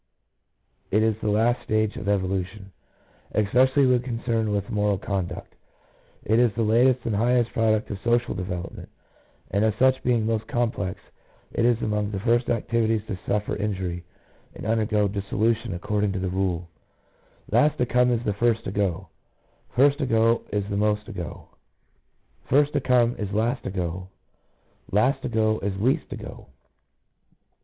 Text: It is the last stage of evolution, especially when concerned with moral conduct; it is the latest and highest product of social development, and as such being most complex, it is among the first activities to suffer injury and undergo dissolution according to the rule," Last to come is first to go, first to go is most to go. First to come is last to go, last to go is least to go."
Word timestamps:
It 0.89 1.03
is 1.03 1.15
the 1.21 1.29
last 1.29 1.61
stage 1.61 1.95
of 1.95 2.09
evolution, 2.09 2.71
especially 3.33 3.85
when 3.85 4.01
concerned 4.01 4.51
with 4.51 4.71
moral 4.71 4.97
conduct; 4.97 5.53
it 6.25 6.39
is 6.39 6.51
the 6.55 6.63
latest 6.63 7.05
and 7.05 7.15
highest 7.15 7.53
product 7.53 7.87
of 7.91 7.99
social 8.03 8.33
development, 8.33 8.89
and 9.51 9.63
as 9.63 9.75
such 9.75 10.01
being 10.01 10.25
most 10.25 10.47
complex, 10.47 10.99
it 11.51 11.65
is 11.65 11.79
among 11.83 12.09
the 12.09 12.19
first 12.21 12.49
activities 12.49 13.03
to 13.05 13.19
suffer 13.27 13.55
injury 13.55 14.03
and 14.55 14.65
undergo 14.65 15.07
dissolution 15.07 15.71
according 15.75 16.13
to 16.13 16.19
the 16.19 16.29
rule," 16.29 16.67
Last 17.51 17.77
to 17.77 17.85
come 17.85 18.09
is 18.09 18.21
first 18.37 18.63
to 18.63 18.71
go, 18.71 19.09
first 19.75 19.99
to 19.99 20.07
go 20.07 20.41
is 20.51 20.67
most 20.71 21.05
to 21.05 21.13
go. 21.13 21.49
First 22.49 22.73
to 22.73 22.81
come 22.81 23.15
is 23.19 23.31
last 23.31 23.61
to 23.65 23.69
go, 23.69 24.07
last 24.91 25.21
to 25.21 25.29
go 25.29 25.59
is 25.59 25.79
least 25.79 26.09
to 26.09 26.15
go." 26.17 26.47